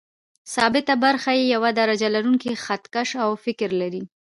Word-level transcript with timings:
ثابته 0.53 0.93
برخه 1.05 1.31
یې 1.37 1.45
یو 1.53 1.63
درجه 1.79 2.07
لرونکی 2.15 2.51
خط 2.63 2.83
کش 2.93 3.09
او 3.23 3.29
فک 3.43 3.59
لري. 3.81 4.03